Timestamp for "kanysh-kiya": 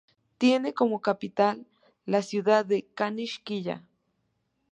2.95-3.83